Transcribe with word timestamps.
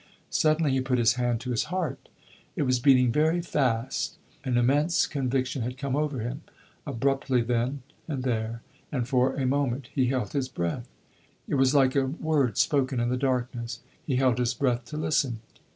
Suddenly 0.31 0.71
he 0.71 0.81
put 0.81 0.97
his 0.97 1.13
hand 1.13 1.39
to 1.41 1.51
his 1.51 1.65
heart; 1.65 2.09
it 2.55 2.63
was 2.63 2.79
beating 2.79 3.11
very 3.11 3.39
fast. 3.39 4.17
An 4.43 4.57
immense 4.57 5.05
conviction 5.05 5.61
had 5.61 5.77
come 5.77 5.95
over 5.95 6.21
him 6.21 6.41
abruptly, 6.87 7.43
then 7.43 7.83
and 8.07 8.23
there 8.23 8.63
and 8.91 9.07
for 9.07 9.35
a 9.35 9.45
moment 9.45 9.89
he 9.93 10.07
held 10.07 10.33
his 10.33 10.49
breath. 10.49 10.87
It 11.47 11.53
was 11.53 11.75
like 11.75 11.95
a 11.95 12.07
word 12.07 12.57
spoken 12.57 12.99
in 12.99 13.09
the 13.09 13.15
darkness 13.15 13.81
he 14.03 14.15
held 14.15 14.39
his 14.39 14.55
breath 14.55 14.85
to 14.85 14.97
listen. 14.97 15.41